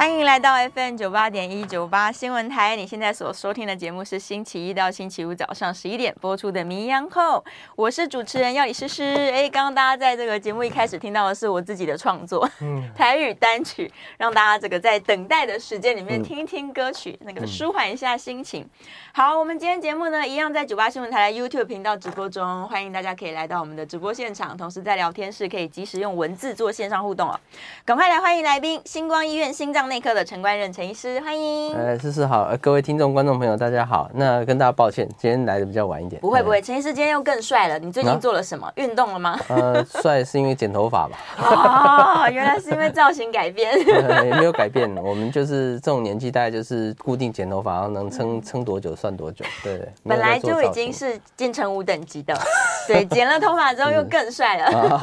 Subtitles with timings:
[0.00, 2.74] 欢迎来到 FM 九八点一九八新闻台。
[2.74, 7.36] 你现在所收听的节目是星期一到星期五早上十一点播出的《名医央叩》，
[7.76, 9.04] 我是主持人要李诗诗。
[9.04, 18.66] 哎，刚刚大家在这个节目一开始听到的是我自己的创作，嗯， 台语单曲，让大家这个在等待的时间里面听一听歌曲，嗯、那个舒缓一下心情。
[19.12, 27.38] 好，我们今天节目呢，一样在九八新闻台的 YouTube 频道直播中，欢迎大家可以来到我们的直播现场，同时在聊天室可以及时用文字做线上互动哦。
[27.84, 31.74] 赶快来欢迎来宾，星光医院心脏内科的陈官任陈医师，欢迎。
[31.74, 34.08] 呃，思思好，呃，各位听众观众朋友大家好。
[34.14, 36.22] 那跟大家抱歉，今天来的比较晚一点。
[36.22, 37.76] 不会不会，陈医师今天又更帅了。
[37.76, 38.70] 你最近做了什么？
[38.76, 39.36] 运、啊、动了吗？
[39.48, 41.18] 呃，帅是因为剪头发吧？
[42.24, 43.72] 哦，原来是因为造型改变。
[44.06, 49.44] 呃、也没有改变，我们就是这种年纪，大概就是固定剪头发，然后能撑撑多久算多久。
[49.64, 52.32] 对，本来就已经是金城武等级的，
[52.86, 55.02] 对， 剪了头发之后又更帅了， 啊、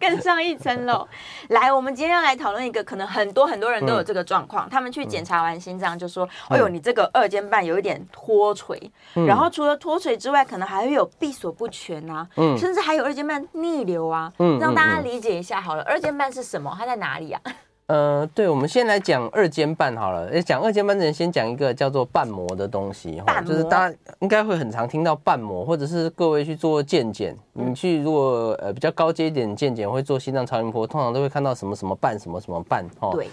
[0.00, 1.06] 更上一层楼。
[1.48, 14.32] 来，我们今天要来讨论一个，可能很多很多人都有这个状况，嗯、他们去检查完心脏就说：“嗯、哎呦，你这个二尖瓣有一点脱垂，嗯、然后除了脱垂之外，可能还会有闭锁不全啊，嗯、甚至还有二尖瓣逆流啊。
[14.38, 16.74] 嗯”让大家理解一下好了，二尖瓣是什么？
[16.78, 17.40] 它在哪里啊？
[17.86, 20.26] 呃，对，我们先来讲二尖瓣好了。
[20.28, 33.10] 诶，讲二尖瓣之前，先讲一个叫做瓣膜的东西哈，就是大家应该会很常听到瓣膜，或者是各位去做健检，你去如果呃比较高阶一点健检会做心脏超音波，通常都会看到什么什么瓣，什么什么瓣哈。
[33.12, 33.28] 对。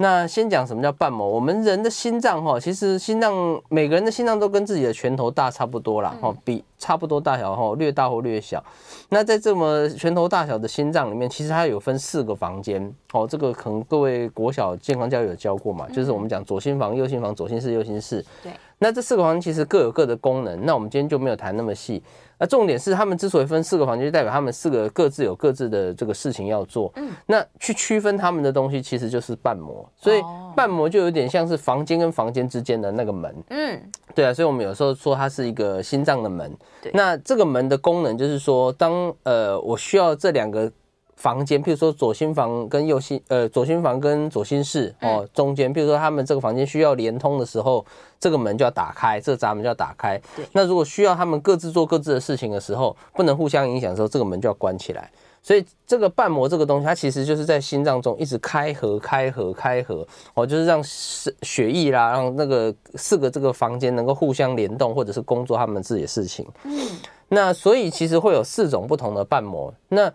[0.00, 1.28] 那先讲什么叫瓣膜？
[1.28, 8.62] 我们人的心脏哈，其实心脏每个人的心脏都跟自己的拳头大差不多啦，哈，比差不多大小哈，略大或略小。
[9.08, 13.26] 那在这么拳头大小的心脏里面，其实它有分四个房间哦。
[13.28, 18.24] 这个可能各位国小健康教育有教过嘛，就是我们讲左心房、右心房、左心室、右心室。
[18.40, 18.52] 对。
[18.78, 20.64] 那这四个房间其实各有各的功能。
[20.64, 22.00] 那我们今天就没有谈那么细。
[22.38, 26.92] 那重点是，他们之所以分四个房间，就代表他们四个各自有各自的这个事情要做。
[26.96, 29.88] 嗯，那去区分他们的东西，其实就是瓣膜。
[29.96, 30.20] 所以
[30.54, 33.34] 瓣膜就有点像是房间跟房间之间的那个门。
[33.50, 33.80] 嗯，
[34.14, 36.56] 对啊，所以我们有时候说它是一个心脏的门。
[36.80, 40.70] 对，那这个门的功能就是说，当呃我需要这两个。
[41.18, 47.84] 房间，譬如说左心房跟右心，呃，左心房跟左心室哦，中间，譬如说他们这个房间需要连通的时候，
[48.20, 50.16] 这个门就要打开，这个闸门就要打开。
[50.36, 50.46] 对。
[50.52, 55.10] 那如果需要他们各自做各自的事情的时候，不能互相影响的时候，这个门就要关起来。
[55.42, 66.46] 所以这个瓣膜这个东西，它其实就是在心脏中一直开合、开合、开合，哦，就是让血液啦，让那个四个这个房间能够互相联动，或者是工作他们自己的事情。
[66.62, 66.88] 嗯。
[67.30, 69.74] 那所以其实会有四种不同的瓣膜。
[69.88, 70.10] 那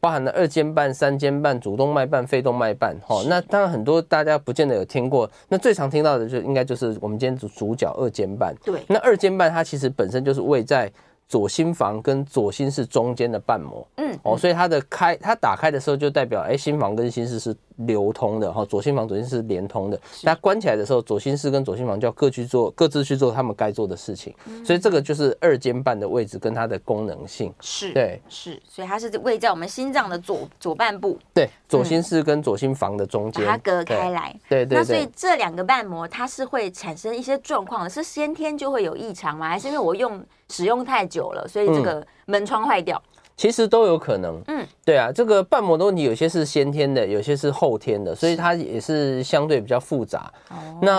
[0.00, 8.54] 包含了二尖瓣、三尖瓣、主动脉瓣、肺动脉瓣，哈，那当然很多大家不见得有听过，那最常听到的就应该就是我们今天主主角二尖瓣。
[8.64, 10.90] 对，那二尖瓣它其实本身就是位在。
[11.32, 19.98] 左心房跟左心室中间的瓣膜，嗯，哦，所以它的开，它打开的时候就代表，哎，心房跟心室是流通的，哈，左心房、左心室是连通的。
[20.24, 24.34] 那关起来的时候，左心室跟左心房就要各去做，各自去做他们该做的事情。
[24.62, 27.50] 所以这个就是二尖瓣的位置跟它的功能性。
[27.62, 34.38] 是，对，是，所以它是位在我们心脏的左左半部，对，左心室跟左心房的中间，把它隔开来。
[34.50, 34.76] 对对。
[34.76, 39.48] 那所以这两个瓣膜它是会产生一些状况的，是先天就会有异常吗？
[39.48, 40.22] 还是因为我用？
[40.52, 44.38] 使用太久了，所以这个门窗坏掉，嗯，其实都有可能。
[44.48, 50.30] 嗯，对啊，这个瓣膜的问题，有些是先天的，有些是后天的，所以它也是相对比较复杂。
[50.50, 50.92] 哦，那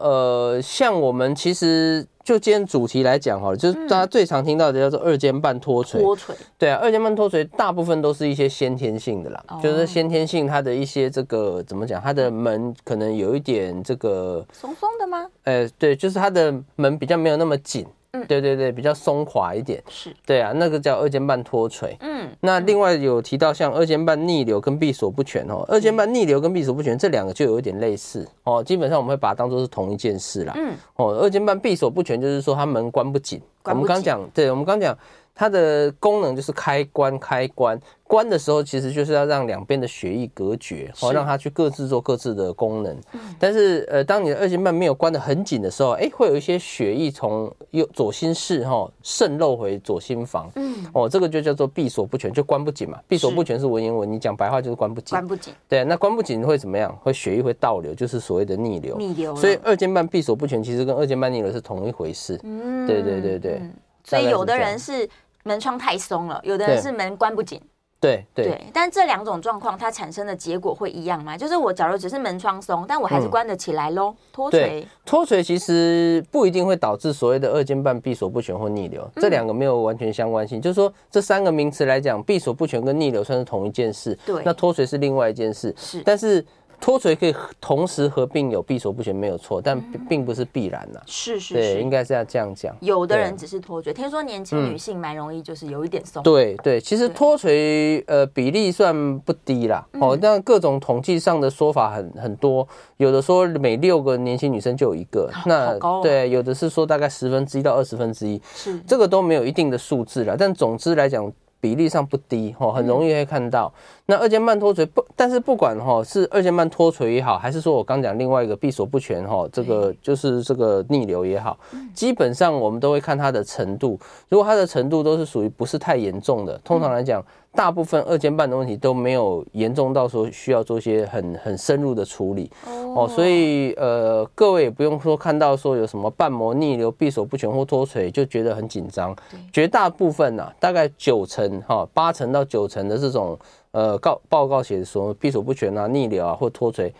[0.00, 6.02] 呃，像我们其实就今天主题来讲哈，就是大家最常听到的叫做二尖瓣脱垂。
[6.02, 15.26] 脱垂，对啊，二尖瓣脱垂大部分都是一些先天性的啦，哦，就是先天性它的一些这个怎么讲，它的门可能有一点这个松松的吗？
[15.44, 17.86] 呃，对，就是它的门比较没有那么紧。
[18.12, 20.14] 嗯，对对对，比较松垮一点，是。
[20.26, 21.96] 对啊，那个叫二尖瓣脱垂。
[22.00, 28.28] 嗯，那另外有提到像二尖瓣逆流跟闭锁不全哦，二尖瓣逆流跟闭锁不全这两个就有一点类似。
[28.44, 30.52] 哦，基本上我们会把它当做是同一件事啦。
[30.56, 33.40] 嗯，哦，二尖瓣闭锁不全就是说它门关不紧。
[33.64, 34.96] 我们刚讲，对，我们刚讲
[35.34, 37.80] 它的功能就是开关开关。
[38.06, 42.94] 关的时候，其实就是要让两边的血液隔绝，哦，让它去各自做各自的功能。
[43.38, 50.50] 但是，呃，当你的二尖瓣没有关得很紧的时候，哎，会有一些血液从右左心室哈渗漏回左心房。
[50.56, 53.00] 嗯，哦，这个就叫做闭锁不全，就关不紧嘛。
[53.08, 55.12] 闭锁不全是文言文，你讲白话就是关不紧。
[55.12, 55.54] 关不紧。
[55.66, 56.94] 对，那关不紧会怎么样？
[57.02, 58.98] 会血液会倒流，就是所谓的逆流。
[58.98, 59.34] 逆流。
[59.36, 62.38] 所以二尖瓣闭锁不全其实跟二尖瓣逆流是同一回事。
[62.42, 63.62] 嗯，对对对对。
[64.04, 65.08] 所以有的人是
[65.44, 67.60] 门窗太松了，有的人是门关不紧。
[68.00, 71.38] 对对，对，但这两种状况它产生的结果会一样吗？
[71.38, 74.12] 就是我假如只是门窗松，但我还是关得起来喽。
[74.32, 80.60] 脱垂，脱垂其实不一定会导致所谓的二尖瓣闭锁不全或逆流，这两个没有完全相关性。
[80.60, 84.18] 就是说这三个名词来讲，闭锁不全跟逆流算是同一件事。
[84.26, 85.72] 对，那脱垂是另外一件事。
[85.78, 86.44] 是，但是
[86.82, 91.00] 脱垂可以同时合并有闭锁不全没有错，但并不是必然呐。
[91.06, 92.76] 是是对，应该是要这样讲。
[92.80, 96.20] 有的人只是脱垂，听说年轻女性蛮容易就是有一点松。
[96.24, 99.86] 对对，其实脱垂呃比例算不低啦。
[100.00, 110.34] 哦，但各种统计上的说法很很多，有的说每六个年轻女生就有一个，那对，有的是说大概十分之一到二十分之一，是这个都没有一定的数字啦。
[110.36, 111.32] 但总之来讲。
[111.62, 113.72] 比例上不低哈，很容易会看到。
[114.06, 121.56] 那二尖瓣脱垂不，但是不管哈是二尖瓣脱垂也好，还是说我刚讲另外一个闭锁不全哈，这个就是这个逆流也好，
[121.94, 123.96] 基本上我们都会看它的程度。
[124.28, 127.24] 如果它的程度都是属于不是太严重的，通常来讲。
[127.54, 132.50] 大部分二尖瓣的问题都没有严重到说需要做一些很很深入的处理
[132.96, 139.14] 哦，所以呃各位也不用说看到说有什么瓣膜逆流、闭锁不全或脱垂就觉得很紧张。
[139.52, 143.38] 绝大部分呐，大概九成哈八成到九成的这种
[143.72, 146.92] 呃告报告写说闭锁不全啊、逆流啊或脱垂。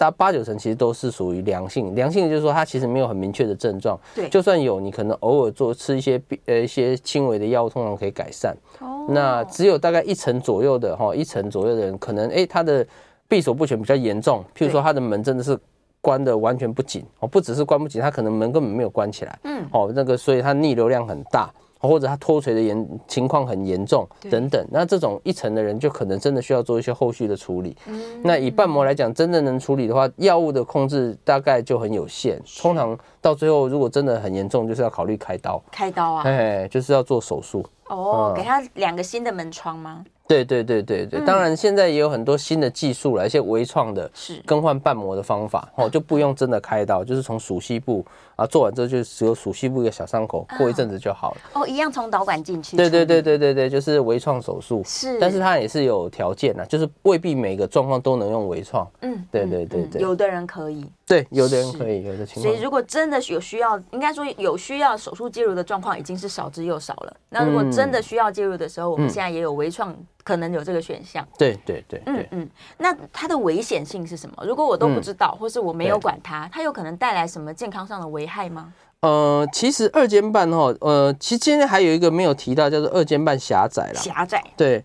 [0.00, 8.56] 大八九成其实都是属于良性，良性就是说它其实没有很明确的症状，对，就算有，你可能偶尔做吃一些呃一些轻微的药物，通常可以改善。
[8.78, 12.86] 哦，那只有大概一成左右的哈，一成左右的人可能哎，他的
[13.28, 15.58] 闭锁不全比较严重，譬如说他的门真的是
[16.00, 21.52] 关的完全不紧哦，不只是关不紧，他可能门根本没有关起来，嗯，哦，那个所以它逆流量很大。
[21.88, 27.76] 或者他脱垂的严情况很严重等等，那这种一层的人就可能真的需要做一些后续的处理。
[28.22, 32.40] 那以瓣膜来讲，真的能处理的话，药物的控制大概就很有限。
[32.60, 35.62] 通常到最后，如果真的很严重，就是要考虑开刀。
[35.72, 36.22] 开刀啊？
[36.24, 37.64] 哎，就是要做手术。
[37.90, 40.04] 哦，给他两个新的门窗吗？
[40.26, 44.08] 对对对对对，当然现在也有很多新的技术了，一些微创的
[44.46, 48.06] 更换瓣膜的方法，哦，就不用真的开刀，就是从鼠西部
[48.36, 51.38] 啊做完之后，就只有鼠西部一个小伤口，过一阵子就好了。
[51.54, 52.76] 哦，一样从导管进去。
[52.76, 54.80] 对对对对对对，就是微创手术。
[54.86, 58.88] 是，但是它也是有条件的，就是未必每个状况都能用微创。
[59.00, 60.88] 嗯，对对对对，有的人可以。
[61.08, 62.44] 对，有的人可以，有的情况。
[62.44, 67.16] 所以如果真的有需要，应该说有需要手术介入的状况已经是少之又少了。
[67.30, 69.96] 那如果真的需要介入的时候，我们现在也有微创。
[70.22, 74.44] 可能有这个选项，对对对，嗯嗯，那它的危险性是什么？
[74.46, 78.72] 如果我都不知道，或是我没有管它，它有可能带来什么健康上的危害吗？
[79.00, 83.94] 呃，其实二尖瓣哈，呃，其实今天还有一个没有提到，叫做二尖瓣狭窄啦。
[83.94, 84.84] 狭窄，对，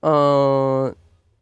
[0.00, 0.90] 呃，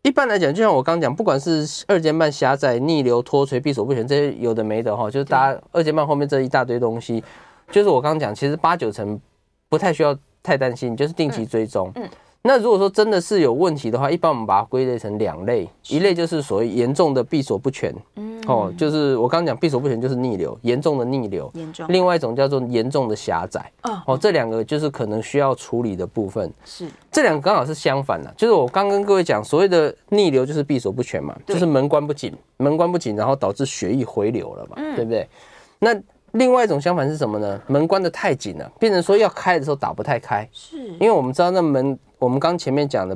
[0.02, 7.22] 一般来讲，就像我刚讲，不管是二尖瓣狭窄、逆流、脱垂、闭锁不全这些有的没的哈，就是大家二尖瓣后面这一大堆东西，
[7.70, 9.20] 就是我刚讲，其实八九成
[9.68, 12.08] 不太需要太担心，就是定期追踪，嗯。
[12.46, 21.86] 那如果说真的是有问题的话，一般我们把它归类成两类，一类就是所谓严重的闭锁不全，嗯，哦，就是我刚刚讲闭锁不全就是逆流，严重的逆流，严重。
[21.88, 23.72] 另外一种叫做严重的狭窄，
[24.06, 26.52] 哦，这两个就是可能需要处理的部分。
[26.66, 35.26] 是，这两个刚好是相反的，就是我刚跟各位讲，所谓的逆流就是闭锁不全嘛，就是门关不紧，门关不紧，然后导致血液回流了嘛，对不对？
[35.78, 35.98] 那
[36.34, 37.60] 另外一种相反是什么呢？
[37.66, 40.86] 门关得太紧了，变成说要开的时候打不太开，是。
[41.00, 41.98] 因为我们知道那门。
[42.16, 43.14] 我们刚前面讲的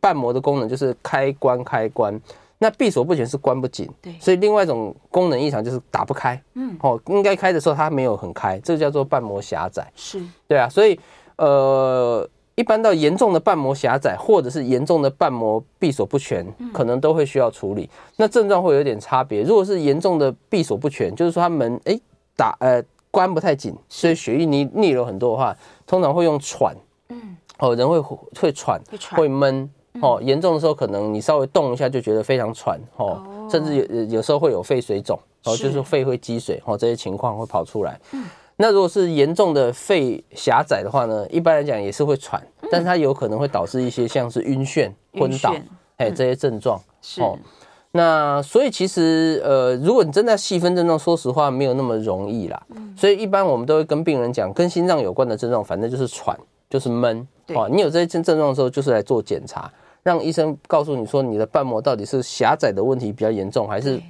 [0.00, 2.20] 瓣膜的功能就是开关开关，
[2.58, 10.20] 那闭锁不全是关不紧，对，所以另外一种功能异常就是打不开，嗯，哦，应该开的时候它没有很开，这个叫做瓣膜狭窄，是。
[10.46, 10.98] 对啊，所以
[11.36, 19.40] 呃，一般到严重的瓣膜狭窄或者是严重的瓣膜闭锁不全，可能都会需要处理，那症状会有点差别。
[19.40, 21.98] 如果是严重的闭锁不全，就是说它门哎
[22.36, 26.74] 打呃关不太紧，所以血液逆逆流很多的话，通常会用喘，
[27.08, 27.36] 嗯。
[27.58, 28.80] 哦，人会会喘，
[29.12, 29.70] 会闷。
[30.02, 32.80] 哦，严重的时候可能你稍微动一下就觉得非常喘。
[32.96, 36.60] 哦，甚至有有时候会有肺水肿，哦，就是肺会积水。
[36.64, 37.98] 哦，这些情况会跑出来。
[38.56, 45.54] 那如果是严重的肺狭窄的话呢，一般来讲也是会喘，但是它有可能会导致一些像是晕眩、昏倒，
[45.98, 46.76] 哎，这些症状。
[47.18, 47.38] 哦，
[47.96, 52.60] 那所以其实呃，如果你真的要细分症状，说实话没有那么容易啦。
[52.96, 56.36] 所以一般我们都会跟病人讲，跟心脏有关的症状，反正就是喘，
[56.68, 57.24] 就是闷。
[57.54, 59.70] 哦，你有这些症症状的时候，就是来做检查，
[60.02, 64.00] 让医生告诉你说你的瓣膜到底是狭窄的问题比较严重，还是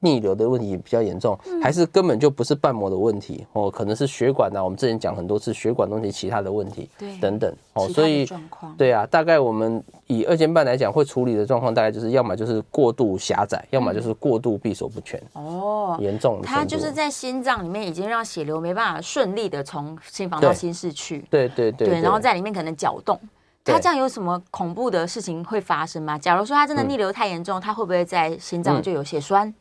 [0.00, 4.64] 逆流的问题比较严重，还是根本就不是瓣膜的问题哦，可能是血管呐、啊。
[4.64, 8.28] 我们之前讲很多次血管问题，其他的问题，对，等等哦，所以
[8.76, 16.40] 对啊，大概我们以二尖瓣来讲，会处理的状况大概就是要么就是过度狭窄，要么就是过度闭锁不全哦，严重。
[16.42, 23.18] 它就是在心脏里面已经让血流没办法顺利的从心房到心室去，对对对，对，然后在里面可能搅动。
[23.64, 26.16] 它这样有什么恐怖的事情会发生吗？
[26.16, 29.52] 假如说它真的逆流太严重，它会不会在心脏就有血栓？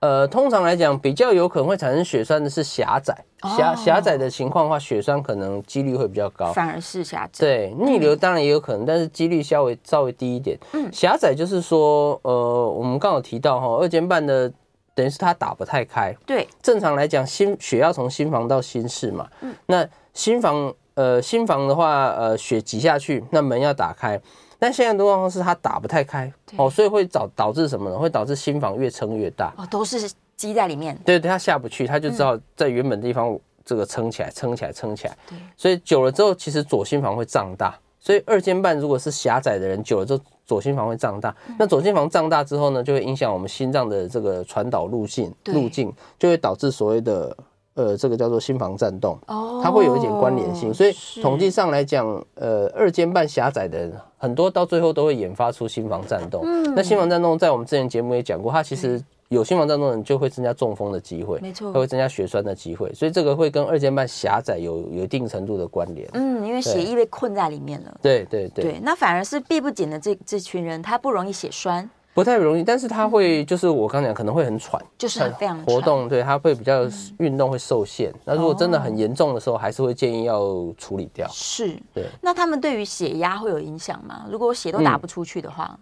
[0.00, 3.24] 呃，通常来讲，比较有可能会产生血栓的是狭窄，
[3.56, 6.52] 狭狭窄的情况的话，血栓可能几率会比较高。
[6.52, 7.44] 反而是狭窄。
[7.44, 10.56] 对，逆流当然也有可能，但是几率稍微稍微低一点。
[10.72, 14.48] 嗯，狭窄就是说，呃，我们刚好提到哈，二尖瓣的
[14.94, 16.14] 等于是它打不太开。
[16.24, 19.28] 对，正常来讲，心血要从心房到心室嘛。
[19.40, 24.20] 嗯，那心房呃心房的话，呃血挤下去，那门要打开。
[24.58, 27.98] 但现在的状况是它打不太开哦，所以会导导致什么呢？
[27.98, 30.98] 会导致心房越撑越大哦，都是积在里面。
[31.04, 35.16] 对对，它下不去，它就知道在原本地方这个撑起来，撑起来，撑起来。
[35.28, 37.78] 对，所以久了之后，其实左心房会胀大。
[38.00, 41.34] 所以二尖瓣如果是狭窄的人，久了之后左心房会胀大。
[41.58, 47.36] 那左心房胀大之后呢，就会影响我们心脏的这个传导路径，路径就会导致所谓的。
[47.74, 49.16] 呃，这个叫做心房颤动，
[49.62, 56.44] 它会有一点关联性，所以统计上来讲，呃，二尖瓣狭窄的人很多到最后都会引发出心房颤动。
[56.74, 66.08] 那心房颤动在我们之前节目也讲过，它其实有心房颤动的人就会增加中风的机会，没错，它会增加血栓的机会，所以这个会跟二尖瓣狭窄有有一定程度的关联。
[66.12, 67.98] 嗯，因为血液被困在里面了。
[68.02, 71.88] 对对对，对，那反而是闭不紧的这这群人，他不容易血栓。
[72.18, 76.82] 不太容易，但是他会，就是我刚讲，可能会很喘，就是很非常活动，对，他会比较
[77.18, 78.12] 运动会受限。
[78.24, 80.40] 那如果真的很严重的时候，还是会建议要
[80.76, 81.28] 处理掉。
[81.28, 82.06] 是，对。
[82.20, 84.26] 那他们对于血压会有影响吗？
[84.28, 85.78] 如果血都打不出去的话？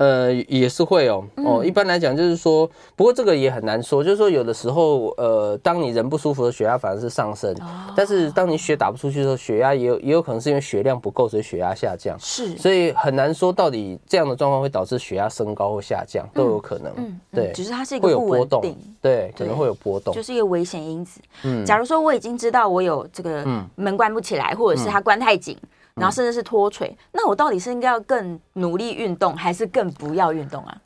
[0.00, 2.66] 呃，也是会哦哦，一般来讲就是说，
[2.96, 7.54] 不过这个也很难说，就是说有的时候，呃，当你人不舒服的血压反而是上升，
[7.94, 12.18] 但是当你血打不出去的时候，血压也有也有可能是因为血量不够，所以血压下降。
[12.18, 16.90] 是，所以很难说到底这样的状况会导致血压升高或下降都有可能。
[16.96, 21.20] 嗯，对，只是它是一个不稳定，对，可能会有波动，就是一个危险因子。
[21.42, 25.58] 嗯，假如说我已经知道我有这个门关不起来，或者是它关太紧。
[26.00, 30.76] 然后甚至是脱垂，那我到底是应该要更努力运动，还是更不要运动啊？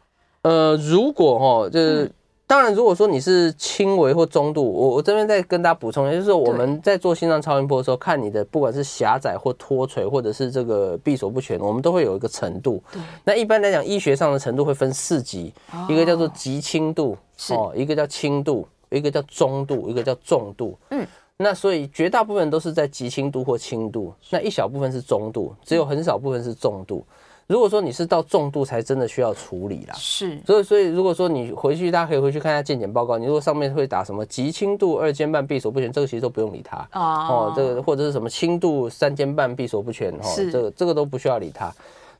[0.43, 2.13] 呃，如果哈，就是、嗯、
[2.47, 12.83] 当然，如果说你是轻微或中度，我我这边再跟大家补充一下，就是说我们在做心脏超音波的时候，看你的不管是狭窄或脱垂，或者是这个闭锁不全，我们都会有一个程度。
[12.93, 13.01] 对。
[13.25, 17.17] 那一般来讲，医学上的程度会分四级，哦、一个叫做极轻度，
[17.51, 20.77] 哦，一个叫轻度，一个叫中度，一个叫重度。
[20.91, 21.07] 嗯。
[21.37, 27.05] 那所以绝大部分都是在极轻度或轻度，那一小部分是中度，只有很少部分是重度。
[27.47, 30.41] 如果说你是到重度才真的需要处理啦，是。
[30.47, 33.19] 所以所以如果说你回去，大家可以回去看一下健检报告。
[33.19, 37.03] 你如果上面会打什么极轻度二尖瓣闭锁不全，这个其实都不用理它哦。
[37.51, 41.71] 哦，这个或者是什么轻度三尖瓣闭锁不全，哈，这个这个都不需要理它。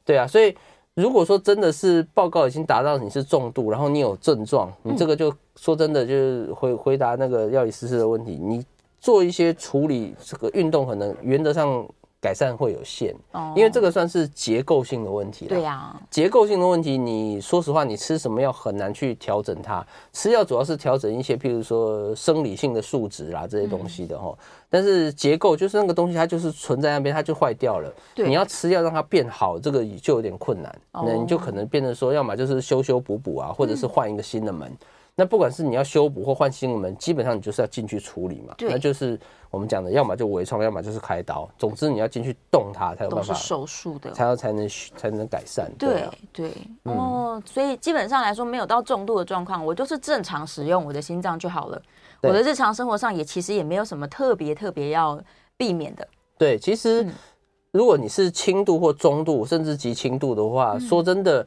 [0.05, 0.55] 对啊，所以
[0.95, 8.63] 如果说真的是报告已经达到你是重度，然后你有症状，你这个就说真的就是回回答那个药理诗诗的问题，你。
[9.05, 11.87] 做一些处理，这个运动可能原则上
[12.23, 15.45] 改善会有限，哦因为这个算是结构性的问题。
[15.45, 19.87] 对呀，结构性的问题，你说实话，你吃什么药很难去调整它。
[20.15, 24.35] 吃药主要是调整一些，譬如说生理性的数值啦这些东西的哈。
[24.71, 27.93] 但是结构就是那个东西，它就是存在那边，它就坏掉了。
[28.17, 30.75] 你要吃药让它变好，这个就有点困难。
[30.93, 34.73] 那你就可能变成说，要么就是修修补补啊，或者是换一个新的门。
[35.17, 38.53] 那不管是你要修补或换新的门，基本上你就是要进去处理嘛。
[38.59, 39.17] 对，那就是
[39.49, 41.49] 我们讲的，要么就微创，要么就是开刀。
[41.57, 45.71] 总之你要进去动它，才有办法手术的，才要才能才能改善。
[45.79, 51.81] 对啊，对，哦，所以基本上来说，没有到重度的状况，我就是正常使用我的心脏就好了。
[52.21, 55.21] 我的日常生活上也其实也没有什么特别特别要
[55.57, 56.09] 避免的。
[56.37, 57.07] 对，其实
[57.71, 61.47] 如果你是轻度或中度，甚至极轻度的话，说真的。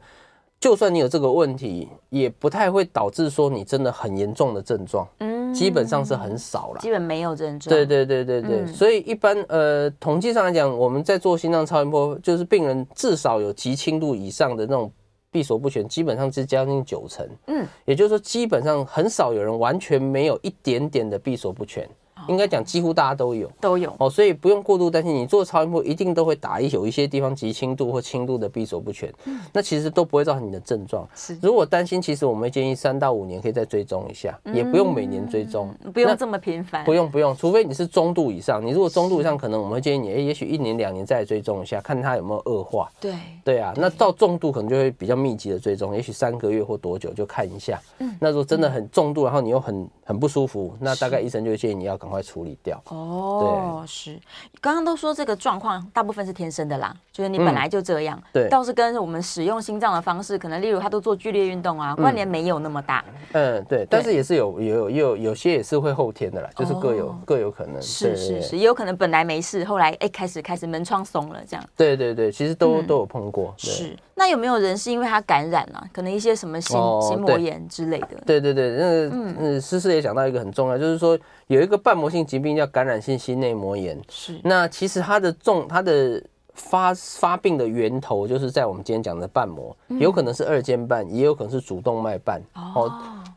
[0.60, 7.72] 就算你有这个问题，也不太会导致说你真的很严重的症状，嗯，基本上是很少了，基本没有症状。
[7.72, 14.90] 对对对对对，所以一般呃统计上来讲，我们在做心脏超音波，就是病人至少有极轻度以上的那种
[15.30, 21.88] 闭锁不全，基本上是将近九成，嗯，也就是说基本上很少有人完全没有一点点的闭锁不全。
[22.28, 25.14] 应该讲，几乎大家都有，都有哦，所以不用过度担心。
[25.14, 31.08] 你做超音波一定都会打一有一些地方极轻度或轻度的闭锁不全，嗯，那其实都不会造成你的症状。
[31.14, 36.84] 是，如果担心，其实我们会建议三到五年可以再追踪一下，嗯，也不用每年追踪，不用这么频繁。
[36.84, 38.64] 不用不用，除非你是中度以上。
[38.64, 42.90] 你如果中度以上，可能我们会建议你，哎，也许一年两年再追踪一下，看它有没有恶化。
[43.00, 47.80] 对对啊，那到重度可能就会比较密集的追踪，也许三个月或多久就看一下。
[47.98, 52.17] 嗯，那如果真的很重度，然后你又很很不舒服，那大概医生就会建议你要赶快。
[52.18, 52.82] 快处理掉。
[52.86, 54.20] 哦，对是，
[54.60, 58.18] 刚刚都说这个状况大部分是天生的啦，就是你本来就这样。
[58.18, 63.04] 嗯、对，倒是跟我们使用心脏的方式，可能例如他都做剧烈运动啊，关联没有那么大。
[63.32, 67.80] 嗯，对，但是也是有有有有些也是会后天的啦，就是各有、哦、各有可能。
[67.80, 71.64] 是是是，也有可能本来没事，后来哎开始开始门窗松了这样。
[71.76, 73.54] 对对对，其实都、嗯、都有碰过。
[73.56, 78.08] 是，那有没有人是因为他感染了、啊，可能一些什么心、哦、心膜炎之类的？
[78.26, 84.00] 对对对，那个嗯，思思也讲到一个很重要，就是说有一个瓣膜性疾病叫感染性心内膜炎。
[84.08, 86.22] 是，那其实它的重它的。
[86.60, 92.42] 发发病的源头就是在我们今天讲的瓣膜，有可能是二尖瓣，也有可能是主动脉瓣。
[92.74, 92.92] 哦，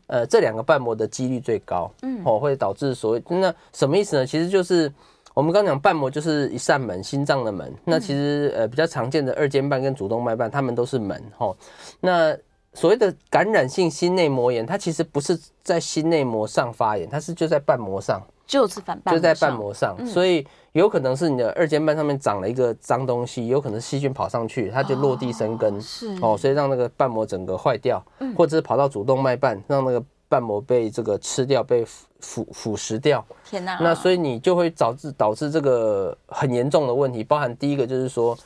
[0.08, 1.88] 呃，这两个瓣膜的几率最高。
[2.02, 4.26] 嗯，哦，会导致所谓那什么意思呢？
[4.26, 4.92] 其实就是
[5.34, 7.72] 我们刚讲瓣膜就是一扇门，心脏的门。
[7.84, 11.22] 那其实呃比较常见的二尖瓣跟主动脉瓣，它们都是门。
[11.38, 11.56] 哦，
[12.00, 12.36] 那
[12.74, 18.22] 所谓的感染性心内膜炎，它其实不是在心内膜上发炎，它是就在瓣膜上。
[18.44, 28.04] 就是反瓣，就在瓣膜上，所以有可能是你的二尖瓣上面长了一个脏东西，有可能细菌跑上去，它就落地生根，是哦，所以让那个瓣膜整个坏掉，
[28.36, 31.82] 或者是跑到主动脉瓣，让那个瓣膜被这个吃掉，被
[32.20, 33.24] 腐腐蚀掉。
[33.48, 33.78] 天哪！
[33.80, 38.36] 那所以你就会导致导致这个很严重的问题，包含第一个就是说，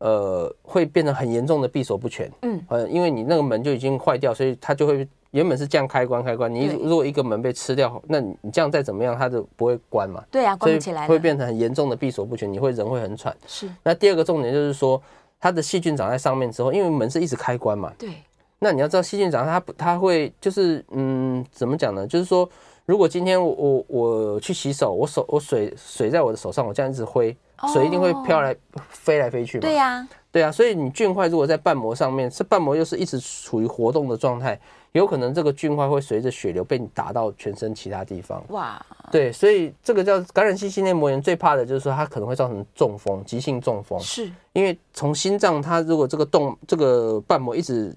[0.00, 5.08] 呃，会变成很严重的闭锁不全，嗯，呃，因为你那个门就已经坏掉，所以它就会。
[5.32, 10.20] 原本是这样开关开关，你如果一个门被吃掉，那你这样再怎么样，它就不会关嘛。
[10.28, 13.32] 对啊，关不起来，会变成很严重的闭锁不全，你会人会很喘。
[13.46, 13.70] 是。
[13.84, 15.00] 那第二个重点就是说，
[15.38, 17.92] 它的细菌长在上面之后，因为门是一直开关嘛。
[17.96, 18.10] 对。
[18.58, 22.04] 那你要知道，细菌长它它会就是嗯，怎么讲呢？
[22.04, 22.50] 就是说，
[22.84, 27.36] 如果今天我我我去洗手，我手我水水在我的手上，我这样一直挥，
[27.72, 28.56] 水一定会飘来
[28.88, 29.62] 飞来飞去嘛。
[29.62, 30.06] 对呀。
[30.32, 34.58] 对啊，所以你菌块如果在瓣膜上面，这瓣膜又是一直处于活动的状态。
[34.92, 38.40] 有可能这个菌块会随着血流被你打到全身其他地方。
[38.50, 43.98] 哇，对，所以这个叫感染性心内膜炎，最怕的就是说它可能会造成中风，急性中风。
[43.98, 47.92] 是，因为从心脏它如果这个动这个瓣膜一直。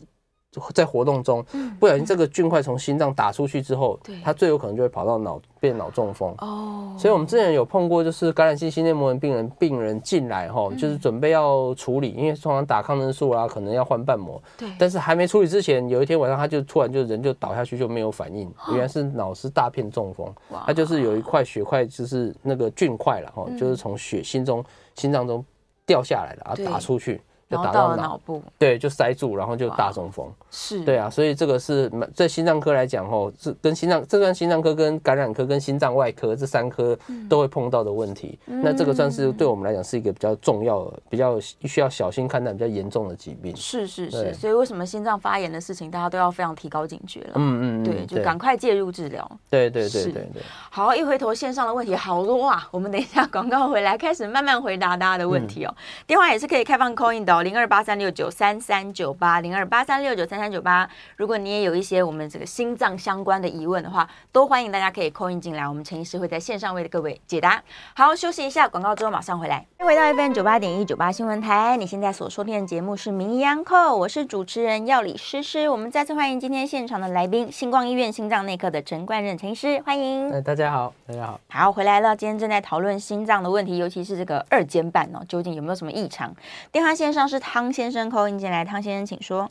[0.74, 1.44] 在活动中，
[1.80, 6.34] 不小心这个菌块从心脏打出去之后，它最有可能就会跑到脑，变脑中风。
[6.39, 14.42] 哦，所以我们之前有碰过，就是感染性心内膜炎病人，病人进来哈，就是准备要处理，因为通常打抗生素啊，可能要换瓣膜。
[14.58, 20.28] 对，但是还没处理之前，有一天晚上他就突然就人就倒下去，就没有反应，原来是脑是大片中风。
[20.50, 24.63] 哇，他就是有一块血块，就是那个菌块了哈，就是从血心中
[24.96, 25.44] 心脏中
[25.86, 27.22] 掉下来了，然后打出去。
[27.56, 30.32] 就打到脑部，对，就塞住，然后就大中风。
[30.50, 36.98] 是，对啊，所以这个是在心脏科来讲，吼，是跟心脏，这算心脏科、跟感染科、跟心脏外科这三科
[37.30, 38.39] 都会碰到的问题。
[38.46, 43.56] 那这个算是对我们来讲是一个比较重要的、比较需要小心看待、比较严重的疾病。
[43.56, 47.34] 是是是，所以为什么心脏发炎的事情，大家都要非常提高警觉了？
[47.36, 49.30] 嗯嗯，对，就赶快介入治疗。
[49.50, 50.42] 对对对对对。
[50.70, 55.76] 好，一回头线上的问题好多啊，我们等一下广告回来开始慢慢回答大家的问题哦。
[56.08, 57.34] 电话也是可以开放 call in 的。
[57.44, 60.90] 零二八三六九三三九八，零二八三六九三三九八。
[61.18, 67.62] 如果你也有一些我们这个心脏相关的疑问的话，都欢迎大家可以 call in 进来，我们陈医师会在线上为各位解答。
[67.96, 69.66] 好，休息一下，广告之后马上回来。
[69.80, 75.68] 回到 FM 九八点一九八新闻台，你现在所收听的节目是名医央叩，我是主持人药理诗诗。
[75.68, 80.32] 我们再次欢迎今天现场的来宾，星光医院心脏内科的陈冠任陈医师，欢迎。
[80.32, 81.40] 哎，大家好，大家好。
[81.50, 82.16] 好，回来了。
[82.16, 86.34] 今天正在讨论心脏的问题，尤其是这个二尖瓣哦，究竟有没有什么异常？
[86.72, 89.50] 电话线上是汤先生，call in 进来，汤先生请说。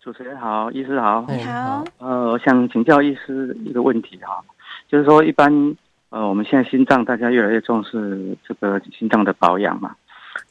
[0.00, 1.84] 主持人好，医师好，你好。
[1.98, 4.42] 呃，我想请教医师一个问题哈，
[4.88, 5.76] 就是说一般
[6.10, 9.96] 呃我们现在心脏大家越来越重视这个心脏的保养嘛，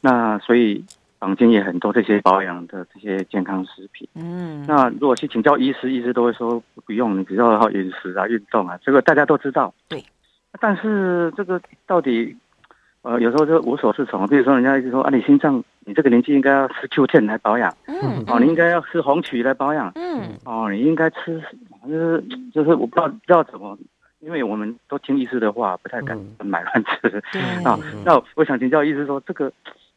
[0.00, 0.84] 那所以
[1.18, 4.06] 坊间也很多这些保养的这些健康食品。
[4.14, 9.74] 嗯，那如果去请教医师，医师都会说不用，你只要好饮食啊、运动啊，这个大家都知道。
[9.88, 10.04] 对，
[10.60, 12.36] 但是这个到底？
[13.02, 14.26] 呃，有时候就无所适从。
[14.26, 17.74] 比如说，人家一直说啊，你心脏，你这个年纪应该要吃 Q10 来保养。
[17.86, 18.22] 嗯。
[18.26, 19.90] 哦，你应该要吃红曲来保养。
[19.94, 20.36] 嗯。
[20.44, 21.42] 哦，你应该吃，
[21.88, 22.22] 就是
[22.52, 23.76] 就是我不知道不知道怎么，
[24.20, 27.22] 因为我们都听医师的话，不太敢买乱吃。
[27.32, 27.40] 对。
[27.64, 29.50] 啊，那我想请教医师说，这个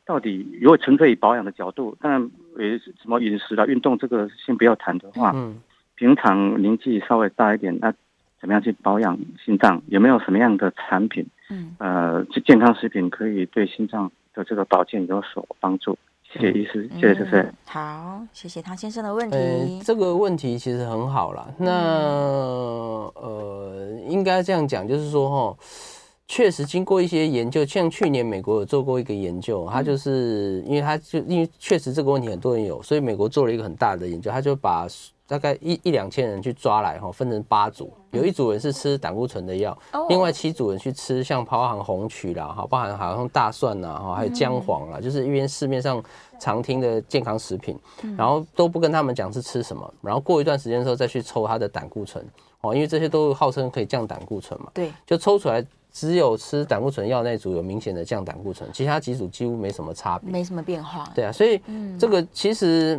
[0.06, 2.22] 到底如果纯粹以保养的角度，当然
[2.58, 5.60] 呃什么饮食啦、运动这个先不要谈的话，嗯，
[5.96, 7.94] 平常年纪稍微大一点，那
[8.40, 9.82] 怎么样去保养心脏？
[9.88, 11.28] 有没有什么样的产品？
[11.50, 15.98] 嗯，呃，健康食品可以对心脏的这个保健有所帮助。
[16.24, 17.54] 谢谢医师，谢谢谢谢。
[17.66, 19.36] 好，谢谢唐先生的问题。
[19.36, 21.48] 呃，这个问题其实很好啦。
[21.58, 21.72] 那
[23.16, 25.58] 呃，应该这样讲，就是说哈，
[26.28, 34.88] 确实经过一些研究，像去年美国有做过一个研究，他就是因为他就因为确实这个问题很多人有，所以美国做了一个很大的研究，他就把。
[35.32, 39.78] 大概一一两千人去抓来哈，分成八组，有一组人是吃胆固醇的药，
[40.10, 46.04] 另外七组人去吃像包含红曲啦哈，包含好像大蒜呐哈，还有姜黄啦，就是因为市面上
[46.38, 47.80] 常听的健康食品，
[48.18, 52.22] 然后都不跟他们讲是吃什么，然后过一段时间之后再去抽他的胆固醇
[52.60, 55.66] 哦，因为这些都号称可以降胆固醇嘛，对，就抽出来。
[55.94, 61.04] 只有吃胆固醇药那组有明显的降胆固醇，其他几组几乎没什么差别，没什么变化。
[61.14, 61.62] 对啊，所以
[62.00, 62.98] 这个其实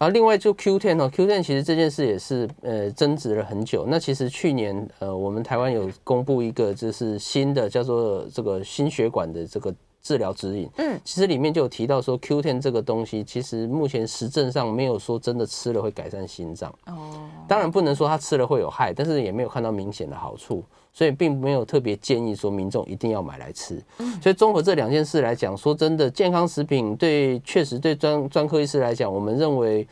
[0.00, 3.84] 啊，另外就 Q10 哦，Q10 其实这件事也是呃争执了很久。
[3.86, 9.74] 那其实去年呃，我们台湾有公布一个就是新的叫做这个心血管的这个。
[10.02, 16.74] 治疗指引，嗯，其实里面就有提到说，Q10 这个东西，其实目前实证上没有说真的吃了会改善心脏。
[16.86, 23.82] 哦，当然不能说它吃了会有害，但是也没有看到明显的好处，所以并没有特别建议说民众一定要买来吃。
[23.98, 29.86] 嗯，所以综合这两件事来讲，说真的，健康食品对确实对专专科医师来讲，我们认为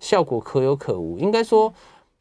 [0.00, 1.18] 效果可有可无。
[1.18, 1.72] 应该说，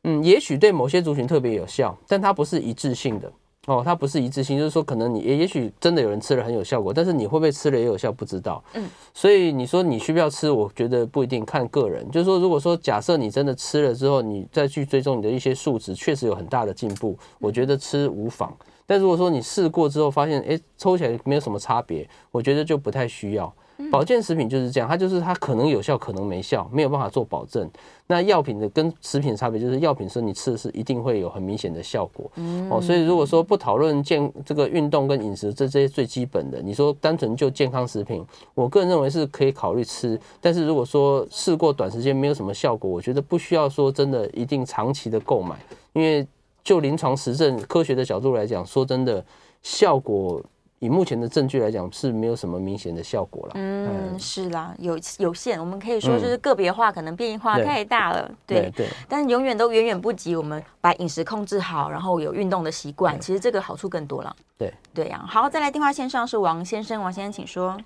[0.03, 3.31] 嗯，也许对某些族群特别有效，但它不是一致性的。
[3.69, 8.63] 哦，它不是一致性，就是说，可能你也也许真的有人吃了很有效果，但是你会不会吃了也有效不知道。
[8.73, 12.09] 嗯，所以你说你需不需要吃，我觉得不一定，看个人。
[12.09, 18.51] 就是说，如果说假设你真的吃了之后，你再去追踪你的一些数值，确实有很大的进步，我觉得吃无妨。
[18.87, 23.53] 但如果说你试过之后发现，诶，抽起来没有什么差别，我觉得就不太需要。
[23.91, 27.69] 保健食品就是这样，它就是它可能有效，可能没效，没有办法做保证。
[28.07, 32.29] 那药品的跟食品的差别就是，药品是你吃的是一定会有很明显的效果。
[32.69, 40.19] 哦，所以如果说不讨论健这个运动跟饮食这这些最基本的，你说单纯就健康食品，我个人认为是可以考虑吃。
[40.41, 45.55] 但是如果说试过短时间没有什么效果，我觉得不需要说真的一定长期的购买，
[45.93, 46.27] 因为
[46.63, 49.23] 就临床实证科学的角度来讲，说真的
[49.61, 50.43] 效果。
[50.79, 53.53] 以目前的证据来讲，是没有什么明显的效果了。
[53.55, 58.31] 嗯，是啦，有有限，我们可以说就是个别化，可能变化太大了。
[58.47, 64.33] 对对，但永远都远远不及我们把饮食控制好，然后有运动的习惯，其实这个好处更多了。
[64.57, 67.77] 对对呀，好，再来电话线上是王先生，王先生请说。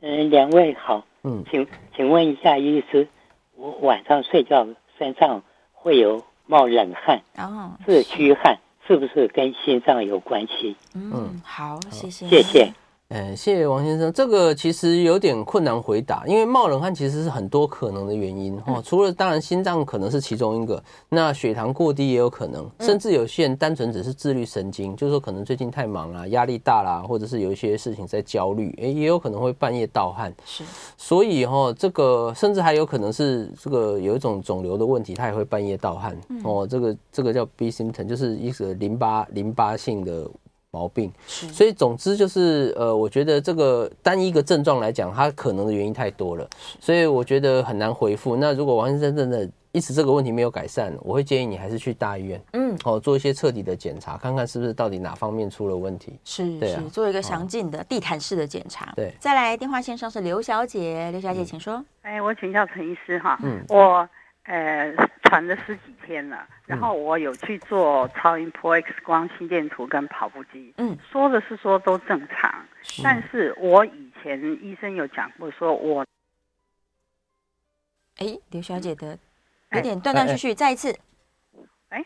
[0.00, 3.08] 嗯，两位好，嗯，请请问一下医师，
[3.56, 4.66] 我晚上睡觉
[4.98, 5.40] 身上
[5.72, 8.58] 会有冒冷汗，然后是虚汗。
[8.88, 10.74] 是不是跟心脏有关系？
[10.94, 12.72] 嗯，好，谢谢，谢谢。
[13.08, 18.82] 呃，谢谢王先生，这个其实有点困难回答，因为冒冷汗其实是很多可能的原因哦、嗯。
[18.84, 30.30] 除了当然心脏可能是其中一个，那血糖过低也有可能，甚至有些人单纯只是自律神经，嗯、就是说可能最近太忙啦、压力大啦，或者是有一些事情在焦虑，诶，也有可能会半夜盗汗。
[30.44, 30.62] 是，
[30.98, 36.14] 所以哈，这个甚至还有可能是这个有一种肿瘤的问题，它也会半夜盗汗。
[36.44, 40.30] 哦，这个这个叫 B symptom，就是一个淋巴淋巴性的。
[40.78, 46.48] 毛病，所以总之就是，呃，我觉得这个单一个症状来讲，它可能的原因太多了，
[46.80, 48.36] 所以我觉得很难回复。
[48.36, 56.16] 那如果王先生真的一直这个问题没有改善，我会建议你还是去大医院，嗯，哦，做一些彻底的检查，看看是不是到底哪方面出了问题。
[56.24, 58.92] 是，对啊，是做一个详尽的地毯式的检查。
[58.94, 61.84] 对，再来电话线上是刘小姐，刘小姐请说。
[62.02, 64.08] 哎，我请教陈医师哈，嗯，我。
[64.48, 64.90] 呃，
[65.24, 72.50] 传了十几天了，然后我有去做超音波、X 光、心电图跟跑步机，嗯，说的是说都正常，
[72.82, 76.02] 是，但是我以前医生有讲过，说我，
[78.16, 79.18] 哎，刘小姐的
[79.72, 80.90] 有点断断续续，再一次，
[81.90, 82.02] 哎，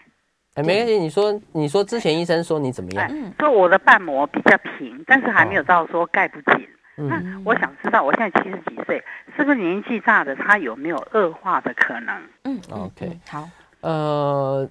[0.55, 3.07] 哎，没关系，你说你说之前医生说你怎么样？
[3.09, 6.69] 嗯，说我的瓣膜比较平，但是还没有到说盖不紧。
[6.95, 9.03] 那、嗯、我想知道，我现在七十几岁，
[9.35, 12.23] 是不是年纪大的他有没有恶化的可能？
[12.45, 13.49] 嗯，OK，好。
[13.81, 14.69] 呃，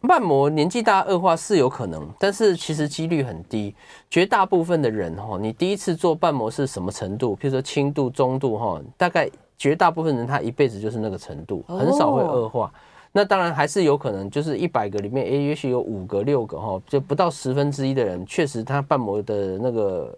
[0.00, 3.74] 瓣膜年纪大恶化是有可能，但是其实几率很低。
[4.08, 7.36] 绝大部分的人哈，你第一次做瓣膜是什么程度？
[7.36, 12.68] 譬如说轻度、中度哈，大概绝大部分人他一辈子就是那个程度，很少会恶化。
[12.68, 12.70] 哦、
[13.12, 20.16] 那当然还是有可能，就是一百个里面，哎，也许有五个、六个哈，就不到十分之一的人，确实他瓣膜的那个。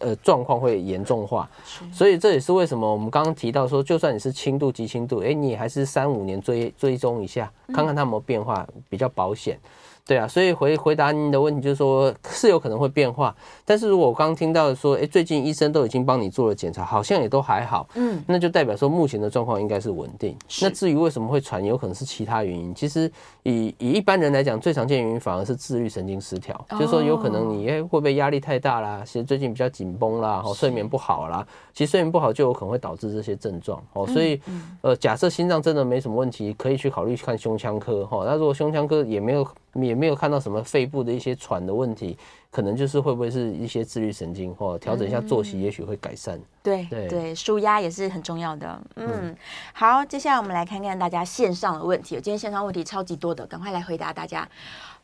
[0.00, 1.48] 呃，状况会严重化，
[1.92, 9.58] 所以这也是为什么我们刚刚提到说，就算你是轻度、极轻度，哎，你还是三五年追追踪一下，看看它有没有变化，比较保险。
[10.04, 13.34] 对啊，所以回回答您的问题就是说，是有可能会变化，
[13.64, 20.36] 但是如果我刚刚听到说，哎，最近医生都已经帮你做了检查，好像也都还好，嗯，那就代表说目前的状况应该是稳定。
[20.60, 22.74] 那至于为什么会传，有可能是其他原因。
[22.74, 23.10] 其实
[23.44, 34.04] 以以一般人来讲，最常见原因反而是自律神经失调，就是说有可能你哎会不会压力太大啦，其实最近比较紧绷啦，哦睡眠不好啦，其实睡眠不好就有可能会导致这些症状哦。
[34.08, 34.40] 所以
[34.80, 38.24] 呃，假设心脏真的没什么问题，可以去考虑去看胸腔科哈。
[38.26, 39.46] 那如果胸腔科也没有。
[39.74, 42.16] 也没有看到什么肺部的一些喘的问题，
[42.50, 46.38] 可能就是会不会是一些自律神经或调整一下作息，也许会改善。
[46.62, 48.80] 对对对，舒压也是很重要的。
[48.96, 49.34] 嗯，
[49.72, 52.14] 好，接下来我们来看看大家线上的问题。
[52.16, 54.46] 今天线上问题超级多的，赶快来回答大家。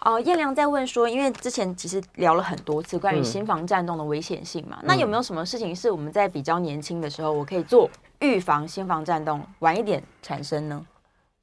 [0.01, 10.87] 哦，燕良在问说，因为之前其实聊了很多次关于心房颤动的危险性嘛，那有没有什么事情是我们在比较年轻的时候，我可以做预防心房颤动晚一点产生呢？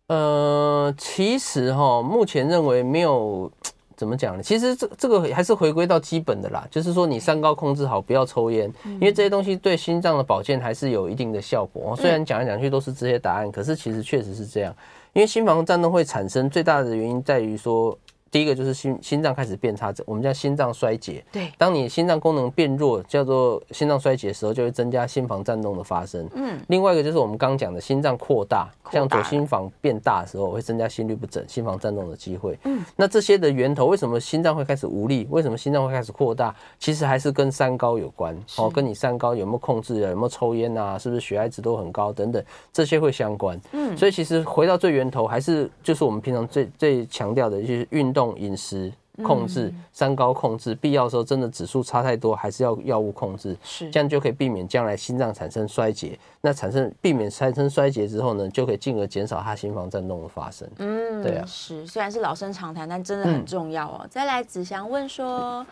[0.08, 3.52] 呃，其实哈，目前认为没有
[3.96, 4.44] 怎么讲呢。
[4.44, 11.96] 其实这这个还是回归到基本的啦，就是说你三高控制好，不要抽烟，因为这些东西对心脏的保健还是有一定的效果。
[11.96, 14.74] 虽然讲来讲去都是这些答案，可是其实确实是这样。
[15.14, 17.98] 因为心房颤动会产生最大的原因在于说。
[18.36, 21.24] 第一个就是心心脏开始变差，我们叫心脏衰竭。
[21.32, 26.28] 对，当你心脏功能变弱，叫做心脏衰竭的时候，就会增加心房颤动的发生。
[26.36, 32.60] 嗯，另外一个就是我们刚刚讲的心脏扩大，像左心房变大的时候，会增加心律不整、心房颤动的机会。
[32.66, 35.26] 嗯，那这些的源头，为什么心脏会开始无力？
[35.30, 36.54] 为什么心脏会开始扩大？
[36.78, 38.38] 其实还是跟三高有关。
[38.58, 40.10] 哦，跟你三高有没有控制啊？
[40.10, 41.00] 有没有抽烟啊？
[41.00, 42.44] 是不是血压值都很高等等，
[42.74, 43.58] 这些会相关。
[43.72, 48.25] 嗯，所以其实回到最源头，还是就是我们平常最最强调的一些运动。
[48.38, 48.92] 饮食
[49.24, 56.20] 控制、三高控制，必要的时候真的指数差太多，还是要药物控制，是这样就可以避免将来心脏产生衰竭。
[56.42, 60.68] 那产生避免产生衰竭之后呢，就可以进而减少他心房颤动的发生。
[60.80, 64.06] 嗯，对啊，是虽然是老生常谈，但真的很重要哦。
[64.10, 65.66] 再来，子祥问说，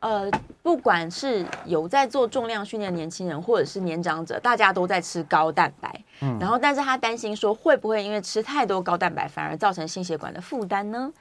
[0.00, 0.28] 呃，
[0.60, 11.12] 不管是有在做重量训练的年轻人，或者是年长者，大家都在吃高蛋白，嗯，然后但是他担心说，会不会因为吃太多高蛋白，反而造成心血管的负担呢？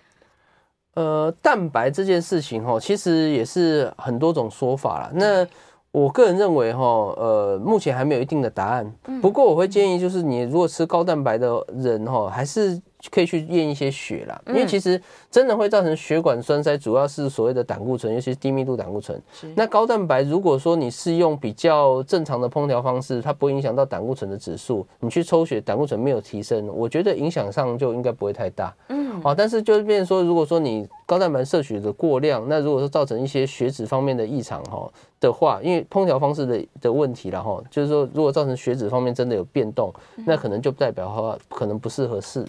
[0.97, 5.12] 呃，蛋白这件事情哈，其实也是很多种说法啦。
[5.13, 5.45] 那
[5.91, 8.91] 我个人认为哈，呃，目前还没有一定的答案。
[9.21, 12.81] 不过我会建议，就是你如果吃高蛋白的人哈，还是。
[13.09, 19.21] 可以去验一些血啦，因为其实真的会造成血管栓塞，主要是所谓的胆固醇，尤其是低密度胆固醇。
[19.55, 28.75] 那高蛋白，如果说你是用比较正常的烹调方式，它不会影响到胆固醇的指数，你去抽血，胆固醇没有提升，我觉得影响上就应该不会太大。
[28.89, 34.87] 嗯，好，但是就是变成说，如果说你高蛋白摄取的过量，那如果说造成一些血脂方面的异常哈
[35.19, 42.45] 的话，因为烹调方式的的问题然后就是说如果造成血脂方面真的有变动，那可能就代表的话可能不适合试。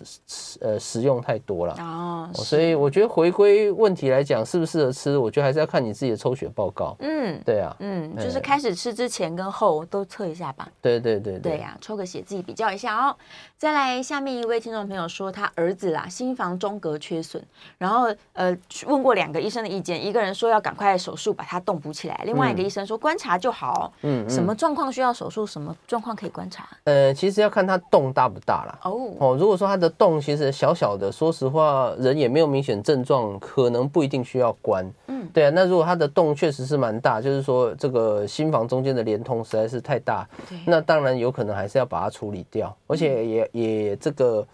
[0.60, 6.96] 呃，食用太多了哦，所以我觉得回归问题来讲，适不适合吃，我觉得还是要看你自己的抽血报告。
[6.98, 10.68] 嗯，对啊，嗯，就是开始吃之前跟后都测一下吧。
[10.82, 13.16] 对对对对呀，抽个血自己比较一下哦。
[13.56, 17.40] 再来，下面一位听众朋友说，他儿子啦，心房中隔缺损，
[17.78, 18.47] 然后呃
[18.87, 23.92] 问过两个医生的意见，一个人说要赶快手术把它洞补起来，另外一个医生说观察就好。
[24.02, 25.46] 嗯，什么状况需要手术？
[25.46, 26.68] 什么状况可以观察？
[26.84, 28.78] 呃，其实要看它洞大不大啦。
[28.84, 34.88] 哦哦，如果说它的洞其实小小的，说实话，人也没有明显症状，可能不一定需要关。
[35.06, 35.50] 嗯，对啊。
[35.54, 40.28] 那如果它的洞确实是蛮大，就是说这个心房中间的连通实在是太大，
[40.66, 44.46] 那当然有可能还是要把它处理掉，而且也也这个，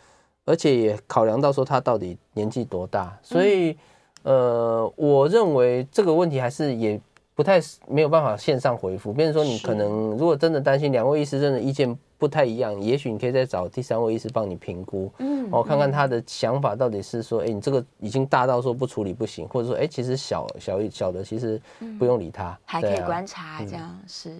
[0.44, 3.76] 而且也考量到说他到底年纪多大，所以
[4.22, 7.00] 呃，我认为这个问题还是也
[7.34, 9.12] 不太没有办法线上回复。
[9.12, 11.98] 比如说你可能如果真的担心，两位医师真的意见。
[12.16, 21.60] 不太一样，也许你可以再找第三位医师帮你评估，嗯，我看看他的想法到底是说，哎，你这个已经大到说不处理不行，或者说，哎，其实小小一小的其实
[21.98, 24.38] 不用理他，还可以观察，这样是。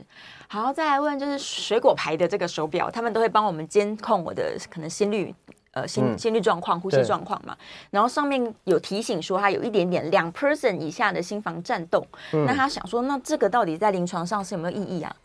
[0.49, 5.35] 好，再来问就是水果牌的这个手表，他们都会帮我们监控我的可能心率，
[5.75, 7.57] 呃，心心率状况、呼吸状况嘛。
[7.91, 15.17] 然后上面有提醒说，他有一点点两 person 以下的心房颤动，那他想说，那这个到底在临床上是有没有意义啊？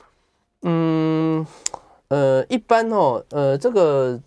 [0.63, 1.45] 嗯。
[2.09, 4.19] 呃，一般哦，呃，这个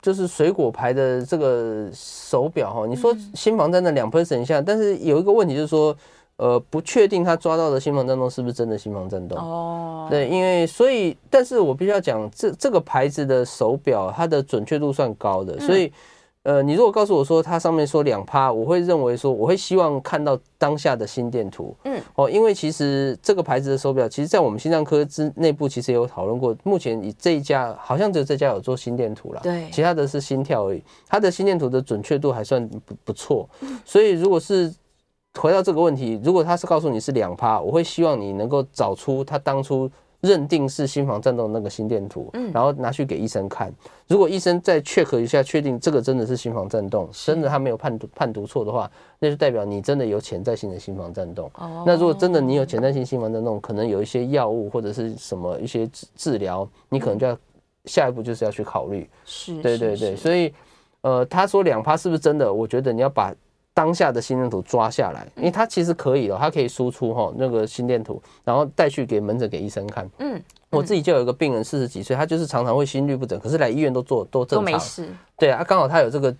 [0.00, 5.92] 就是水果牌的这个手表哈，你说心房在那两 percent 以下，但是有一个问题就是说，
[6.36, 10.06] 呃，不确定他抓到的心房颤动是不是真的心房颤动哦。
[10.10, 15.92] 对，因为所以，但是我必须要讲，这这个牌子的手表，它的准确度算高的，所以。
[16.48, 21.74] 呃，你如果告诉我说它上面说两趴，我会认为说我会希望看到当下的心电图。
[21.82, 26.56] 嗯，哦，因为其实这个牌子的手表，其实在我们心脏科之内部其实也有讨论过。
[26.62, 30.80] 目前以这一家好像只有这家有做心电图了，对，其他的是心跳而已。
[31.08, 33.48] 它的心电图的准确度还算不不错。
[33.84, 34.72] 所以如果是
[35.38, 39.90] 回到这个问题，如果他是告诉你是两趴，我会希望你能够找出他当初。
[40.22, 43.72] 认定是心房颤动的那个心电图，嗯，然后拿去给医生看。
[44.08, 51.48] 如果医生再 check 一下，确定这个真的是心房颤动，真的他没有判读判读错的话，那就代表你真的有潜在性的心房颤动。
[51.56, 57.38] 哦，那如果真的你有潜在性心房颤动，可能有一些药物或者是什么一些治治疗，你可能就要
[57.84, 59.08] 下一步就是要去考虑。
[59.26, 60.52] 是，对对对，所以
[61.02, 62.52] 呃，他说两趴是不是真的？
[62.52, 63.32] 我觉得你要把
[63.76, 70.08] 当下的心电图抓下来，因为它其实可以哦，它可以输出哈那个心电图，然后带去给门诊给医生看。
[70.18, 75.06] 嗯，我自己就有一个病人四十几岁，他就是常常会心律不整，可是来医院都做都正常，都没事。
[75.36, 76.34] 对啊，刚好他有这个。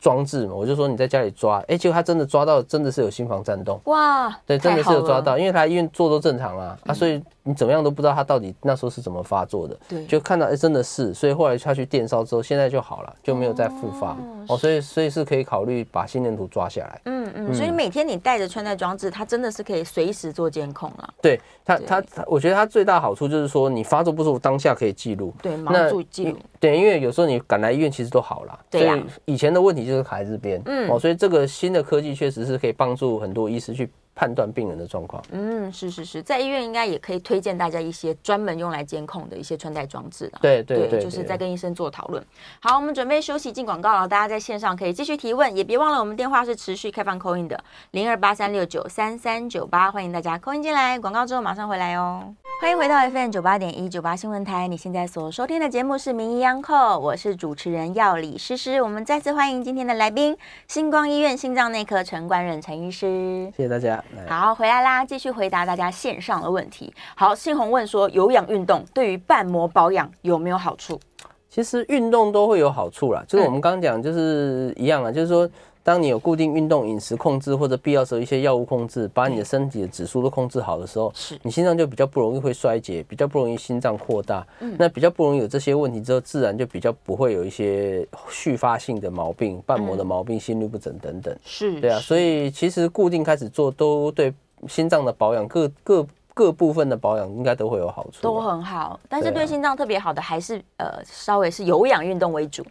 [0.00, 14.16] 装置嘛，我就说你在家里抓，哎、欸，结果他真的抓到，真的是有心房颤动，哇，对，真的是有抓到，因为他医院做都正常啊，嗯、啊，所以你怎么样都不知道他到底那时候是怎么发作的，对，就看到哎、欸，真的是，所以后来他去电烧之后，现在就好了，就没有再复发，哦，
[14.50, 30.60] 哦，所以所以是可以考虑把心电图抓下来，嗯嗯，所以每天你带着穿戴装置，它真的是可以随时做监控了，对，他他我觉得他最大好处就是说你发作不舒服当下可以记录，对，马上记录，对，因为有时候你赶来医院其实都好了，对呀、啊，以前的问题就是卡在这边。
[30.66, 35.22] 嗯，哦，所以这个新的科技确实是可以帮助很多医师去判断病人的状况。
[35.30, 40.38] 嗯，是是是，在医院应该也可以推荐大家一些专门用来监控的一些穿戴装置的。
[40.42, 42.24] 对对对，就是在跟医生做讨论。
[42.60, 50.98] 好，我们准备休息进广告了，大家在线上可以继续提问，也别忘了我们电话是持续开放 call in 的零二八三六九三三九八，欢迎大家 call in 进来。
[50.98, 52.34] 广告之后马上回来哦。
[52.60, 58.82] 欢迎回到 FM 九八点一九八新闻台，你现在所收听的节目是《名医央叩》，我是主持人药理诗诗。
[58.82, 60.36] 我们再次欢迎今天的来宾，
[60.68, 63.50] 星光医院心脏内科陈冠任陈医师。
[63.56, 64.04] 谢谢大家。
[64.28, 66.92] 好，回来啦，继续回答大家线上的问题。
[67.16, 71.00] 好，信宏问说，有氧运动对于瓣膜保养有没有好处？
[71.48, 75.48] 其实运动都会有好处啦，就是我们刚刚讲，就是一样啊，就是说。
[75.82, 81.38] 当你有固定运动、饮食控制，或者必要时候一些药物控制，把你的身体的指数都控制好的时候，是。
[81.42, 91.34] 你心脏就比较不容易会衰竭，比较不容易心脏扩大，嗯，那比较不容易有这些问题之后，自然就比较不会有一些续发性的毛病、瓣膜的毛病、心律不整等等。
[91.44, 94.32] 是，对啊，所以其实固定开始做都对
[94.68, 99.00] 心脏的保养各各各部分的保养应该都会有好处，都很好。
[99.08, 102.62] 但是对心脏特别好的还是呃稍微是有氧运动为主，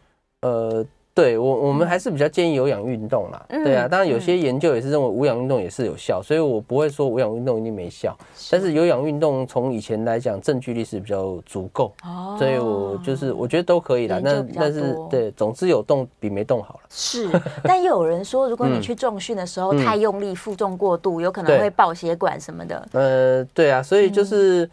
[0.42, 0.86] 呃。
[1.14, 3.46] 对我，我们还是比较建议有氧运动啦。
[3.50, 8.18] 对啊，当然有些研究也是认为无氧运动也是有效，所以我不会说无氧运动一定没效。
[8.50, 11.94] 但是有氧运动从以前来讲，证据力是比较足够。
[12.06, 14.22] 哦，所以我就是我觉得都可以啦。
[14.24, 16.80] 那但是对，总之有动比没动好了。
[16.90, 17.30] 是，
[17.64, 22.88] 但又有人说，如果你 去重训的时候太用力，负重过度，有可能会爆血管什么的。
[22.94, 24.70] 呃，对啊，所以就是。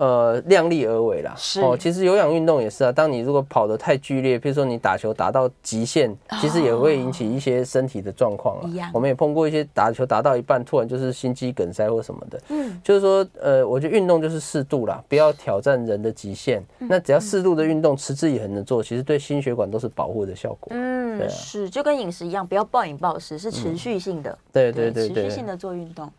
[0.00, 1.34] 呃，量力而为啦。
[1.36, 2.90] 是哦，其实有氧运动也是啊。
[2.90, 8.90] 当你如果跑得太剧烈，比如说你打球打到极限，其实也会引起一些身体的状况啊。
[8.94, 12.40] 我们也碰过一些打球打到一半，突然就是心肌梗塞或什么的。
[12.48, 16.64] 嗯，就是说，呃，我觉得运动就是适度啦，不要挑战人的极限。
[16.78, 20.68] 那只要适度的运动，持之以恒的做，其实对心血管都是保护的效果。
[20.70, 24.38] 嗯，是，就跟饮食一样，不要暴饮暴食，是持续性的。
[24.50, 26.10] 对对对对，持续性的做运动。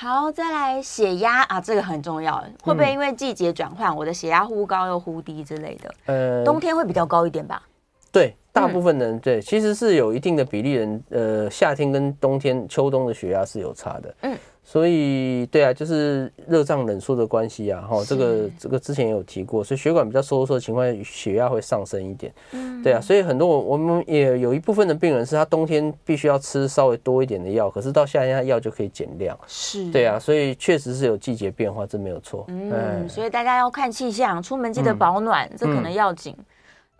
[0.00, 2.42] 好，再来血压啊，这个很重要。
[2.62, 5.94] 会不会因为季节转换，我的血压忽高又忽低之类的？
[6.06, 7.62] 呃，冬天会比较高一点吧？
[8.10, 14.14] 对，大部分人对，其实是有一定的比例人，呃，夏天跟冬天、秋冬的血压是有差的。
[14.22, 14.34] 嗯。
[14.70, 36.32] 所以，对啊，就是热胀冷缩的关系啊，哈，这个这个之前也有提过，所以血管比较收缩的情况下，血压会上升一点，嗯，对啊，所以很多我们也有一部分的病人是他冬天必须要吃稍微多一点的药，可是到夏天他药就可以减量，是，对啊，所以确实是有季节变化，这没有错，嗯，所以大家要看气象，出门记得保暖，嗯、这可能要紧。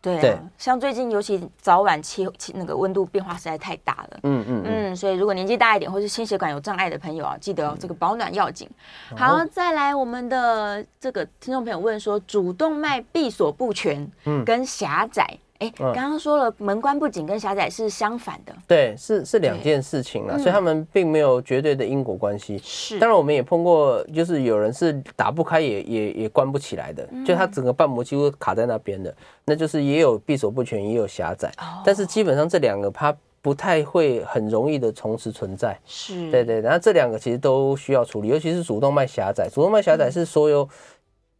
[0.02, 0.38] 对啊，对。
[0.58, 8.68] 像最近尤其早晚气气那个温度变化实在太大了，嗯嗯嗯，所以如果年纪大一点或是心血管有障碍的朋友啊，记得这个保暖要紧。
[9.10, 14.10] 嗯、好，再来我们的这个听众朋友问说，主动脉闭锁不全
[14.44, 15.38] 跟狭窄。
[15.60, 22.58] 哎，刚刚说了，门关不紧跟狭窄是相反的，对，是是两件事情了，所以他们并没有绝对的因果关系。
[22.64, 31.52] 是，当然我们也碰过，就是有人是打不开也也也关不起来的，就他整个瓣膜几乎卡在那边的，那就是也有闭锁不全，也有狭窄，
[31.84, 35.78] 但是基本上这两个它不太会很容易的同时存在。
[35.84, 40.66] 是，对对，然后这两个其实都需要处理，尤其是主动脉狭窄，主动脉狭窄是所有。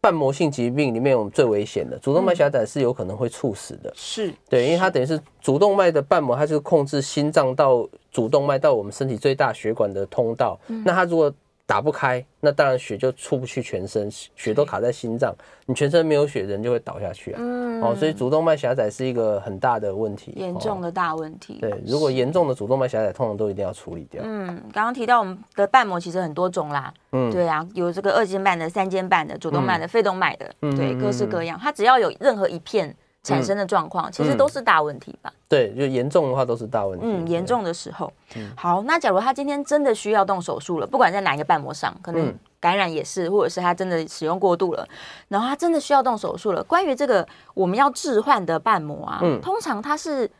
[0.01, 3.93] 瓣膜性疾病里面，我们最危险的主动脉狭窄是有可能会猝死的。
[3.95, 10.59] 是对，因为它等于是主动脉的瓣膜，它就是控制心脏到主动脉到我们身体最大血管的通道。
[10.85, 11.33] 那它如果
[11.71, 15.33] 打不开，那当然血就出不去全身，血都卡在心脏，
[15.67, 17.37] 你全身没有血，人就会倒下去啊。
[17.41, 21.59] 嗯，哦，所以主动脉狭窄是一个很大的问题，严重的大问题。
[21.61, 24.21] 对，如果严重的主动脉狭窄，通常都一定要处理掉。
[24.27, 26.93] 嗯，刚刚提到我们的瓣膜其实很多种啦。
[27.13, 31.57] 嗯，对啊，有这个二尖瓣的、三尖瓣的、主动脉的、肺动脉的，对，各式各样。
[31.63, 32.93] 它只要有任何一片
[33.23, 35.33] 产生的状况，其实都是大问题吧？
[35.49, 37.05] 对，就严重的话都是大问题。
[37.07, 38.11] 嗯，严重的时候，
[38.57, 44.89] 好，那假如他今天真的需要动手术了，不管在哪一个瓣膜上，可能感染也是，或者是他真的使用过度了，
[45.29, 46.63] 然后他真的需要动手术了。
[46.65, 50.31] 关于这个我们要置换的瓣膜啊，通常它是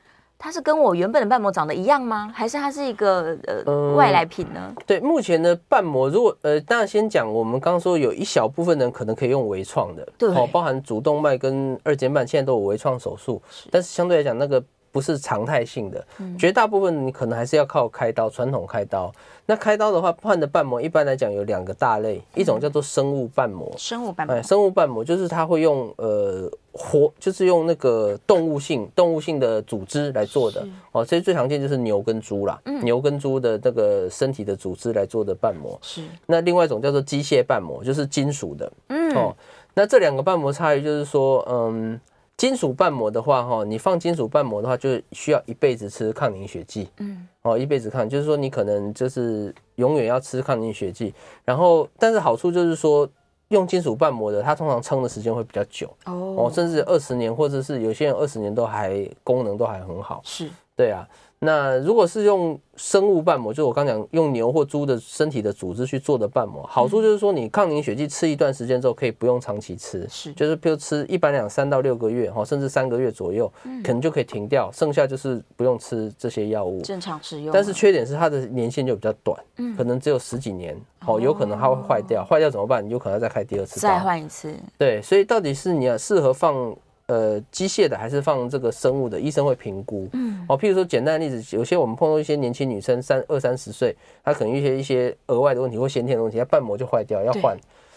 [0.43, 2.33] 它是跟我原本的瓣膜长得一样吗？
[2.35, 4.75] 还是它是一个呃、嗯、外来品呢？
[4.87, 14.65] 对，目前的瓣膜，如果呃，当然先讲，我们刚刚说有一小部分人可能可以用微创的，对，哦，包含主动脉跟二尖瓣现在都有微创手术，但是相对来讲那个。
[14.93, 16.05] 不是常态性的，
[16.39, 19.13] 绝大部分你可能还是要靠开刀，传统开刀。
[19.47, 23.73] 那开刀的话，换的瓣膜一般来讲有两个大类，一种叫做生物瓣膜。
[23.77, 31.05] 生物瓣膜，生物瓣膜就是它会用呃活，就是用那个动物性动物性的组织来做的哦。
[31.05, 35.79] 所以最常见就是牛跟猪啦，牛跟猪的那个身体的组织来做的瓣膜。
[35.83, 36.03] 是。
[36.27, 38.73] 那另外一种叫做机械瓣膜，就是金属的。
[38.89, 39.15] 嗯。
[39.17, 39.35] 哦，
[39.75, 42.01] 那这两个瓣膜差异就是说，嗯。
[42.41, 46.89] 金属瓣膜的话，哈，你放金属瓣膜的话，就需要一辈子吃抗凝血剂。
[46.97, 51.13] 嗯，哦，一辈子抗，就是说你可能就是永远要吃抗凝血剂。
[51.45, 53.07] 然后，但是好处就是说，
[53.49, 55.95] 用金属瓣膜的，它通常撑的时间会比较久。
[56.07, 60.23] 哦，甚至二十年，或者是有些人二十年都还功能都还很好。
[60.25, 61.07] 是，对啊。
[61.43, 73.51] 那如果是用生物瓣膜，就我刚讲用牛或猪的身体的组织去做的瓣膜，好处就是说你抗凝血剂吃一段时间之后，可以不用长期吃，是，就是比如吃一般两三到六个月，哈，甚至三个月左右，
[73.83, 77.51] 可能就可以停掉，剩下就是不用吃这些药物，正常使用。
[77.55, 82.87] 但是缺点是它的年限就比较短，嗯，可能只有十几年，哦，有可能它会坏掉，坏掉怎么办？
[82.87, 84.55] 你有可能要再开第二次，再换一次。
[84.77, 86.77] 对，所以到底是你要适合放。
[87.11, 90.09] 呃，机械的还是放这个生物的，医生会评估。
[90.13, 97.57] 嗯，哦，譬如说简单的例子，有些我们碰到一些年轻女生，三二三十岁，她可能一些一些额外的问题或先天的问题，她瓣膜就坏掉要换。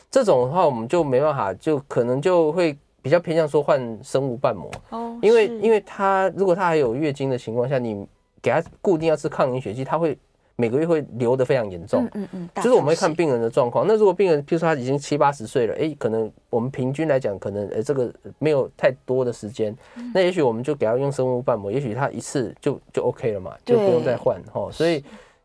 [0.09, 4.71] 这种的话，我们就没办法，就可能就会比较偏向说换生物瓣膜。
[4.89, 8.07] 哦，因为因为她如果她还有月经的情况下，你
[8.41, 10.17] 给她固定要吃抗凝血剂，她会。
[10.55, 13.85] 每个月会流得非常严重，嗯嗯，就是我们会看病人的状况。
[13.87, 19.75] 那如果病人，譬如说他已经七八十岁了，哎，可能我们平均来讲，可能呃这个没有太多的时间，
[20.13, 25.03] 那也许我们就给他用生物瓣膜，也许他一次就就 OK 了嘛，就不用再换哈，所以。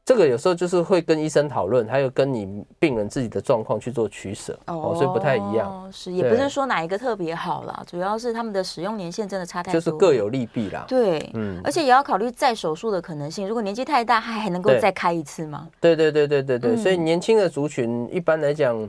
[0.09, 5.87] 这个有时候就是会跟医生讨论，还有跟你病人自己的状况去做取舍哦，所以不太一样。
[5.93, 10.87] 是，也不是说哪一个特别好啦，主要是他们的使用年限真的差太多，就是各有利弊啦。
[10.89, 13.47] 对，嗯，而且也要考虑再手术的可能性。
[13.47, 15.69] 如果年纪太大，还还能够再开一次吗？
[15.79, 18.89] 对对对对对对，所以年轻的族群一般来讲，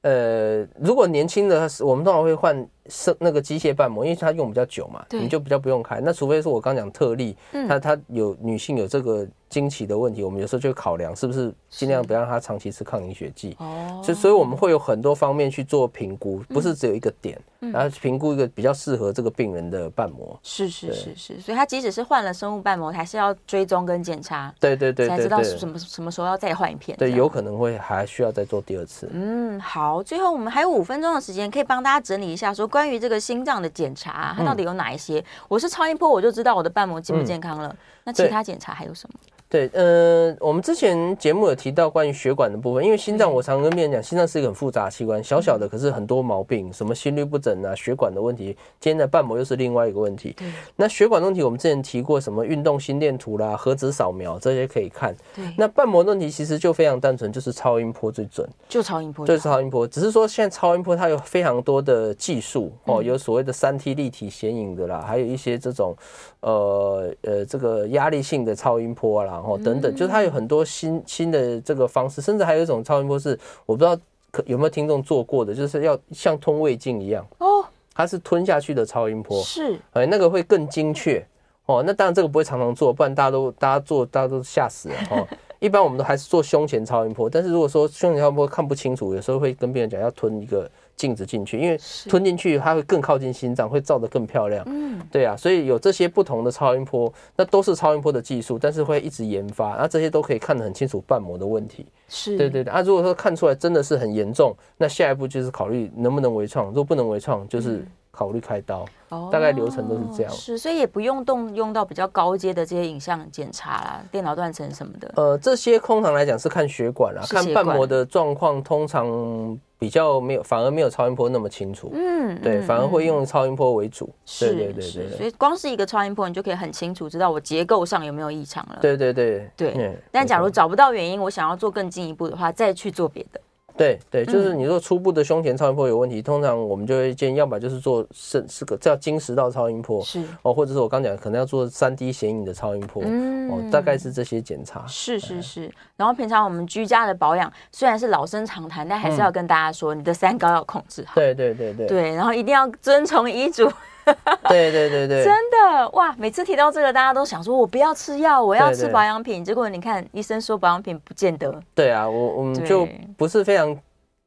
[0.00, 2.66] 呃，如果年轻的，我们通常会换。
[2.88, 6.00] 生那个机械瓣膜，因为它用比较久嘛，你就比较不用开。
[6.00, 7.36] 那除非是我刚讲特例，
[7.68, 13.54] 它它有女性有这个惊奇的问题，我们有时候就考量是不是尽量不让他长期吃抗凝血剂。
[13.58, 20.38] 哦，所以所以我们会有很多方面去做评估，不是只有一个点，然后评估一个比较适合这个病人的瓣膜。
[20.42, 24.54] 是是是是，所以他即使是换了生物瓣膜，还是要追踪跟检查。
[24.58, 26.96] 对对对，才知道什么什么时候要再换一片。
[26.96, 29.10] 对，有可能会还需要再做第二次。
[29.12, 32.66] 嗯，好，最后我们还有五分钟的时间，可以帮大家整理一下说。
[32.66, 35.20] 关于这个心脏的检查，它到底有哪一些？
[35.20, 37.68] 嗯、我是超音波，我就知道我的瓣膜健不健康了。
[37.68, 39.18] 嗯、那其他检查还有什么？
[39.48, 50.32] 对，呃，我们之前节目有提到关于血管的部分，因为心脏，我常跟病人讲，心脏是一个很复杂的器官，小小的，可是很多毛病，什么心律不整啊，血管的问题，今天的瓣膜又是另外一个问题。
[50.36, 55.14] 对，那血管问题，我们之前提过什么运动心电图啦、核子扫描这些可以看。
[55.36, 59.86] 对，那瓣膜问题其实就非常单纯，就是超音波最准，就超音波，就是超音波。
[59.86, 65.94] 只是说现在超音波它有非常多的技术哦，有所谓的三 T 立体显影的啦，还有一些这种
[66.40, 70.16] 呃呃这个压力性的超音波啦，然后等等，就是它。
[70.16, 73.94] 它有很多新新的这个方式，甚至还有一种超音波是我不知道
[74.30, 77.62] 可有没有听众做过的，就是要像吞胃镜一样哦，
[77.92, 81.22] 它是吞下去的超音波，是哎那个会更精确
[81.66, 81.82] 哦。
[81.86, 85.28] 那当然这个不会常常做，不然大家都大家做大家都吓死了哦。
[85.58, 90.66] 一般我们都还是做胸前超音波，但是如果说胸前超音波看不清楚，有时候会跟病人讲要吞一个。
[90.96, 91.78] 镜子进去，因为
[92.08, 94.64] 吞进去它会更靠近心脏，会照得更漂亮。
[94.66, 101.86] 嗯，对啊，所以有这些不同的超音波，那都是超音波的技术，但是会一直研发，那这些都可以看得很清楚瓣膜的问题。
[102.08, 102.72] 是，对对对。
[102.72, 107.86] 啊，如果说看出来真的是很严重，那下一步就是考虑能不能微创，如果不能微创，就是
[108.16, 108.86] 考虑开刀。
[109.10, 110.32] 哦，大概流程都是这样。
[110.32, 115.12] 是，所以也不用动用到比较高阶的这些影像检查啦，电脑断层什么的。
[115.14, 119.60] 呃，这些通常来讲是看血管啦，看瓣膜的状况，通常。
[119.78, 121.90] 比较没有，反而没有超音波那么清楚。
[121.92, 124.08] 嗯，对，反而会用超音波为主。
[124.24, 125.18] 是，对对对对。
[125.18, 128.78] 所以光是一个超音波，你就可以很清楚知道我结构上有没有异常了。
[128.80, 129.94] 对对对对。
[130.10, 133.40] 但假如找不到原因，我想要做更进一步的话，再去做别的。
[133.76, 144.84] 对对，就是你说初步的胸前超音波有问题，通常我们就会建议，要么就是做是是个叫经食道超音波，是哦，或者是我刚讲可能要做三 D 显影的超音波，嗯，哦，大概是这些检查。
[144.86, 151.14] 是是是，然后平常我们居家的保养虽然是老生常谈，但还是要跟大家说，你的三高要控制好。
[151.16, 151.86] 对对对对。
[151.86, 153.70] 对，然后一定要遵从医嘱。
[154.48, 156.14] 对对对对，真的哇！
[156.16, 159.44] 每次提到这个，大家都想说，我不要吃药，我要吃保养品。
[159.44, 161.60] 结果你看，医生说保养品不见得。
[161.74, 163.76] 对啊，我我们就不是非常